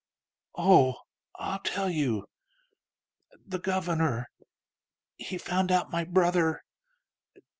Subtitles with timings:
[0.57, 0.95] "Oh,...
[1.35, 2.25] I'll tell you:
[3.45, 4.31] The governor...
[5.17, 6.63] he found out my brother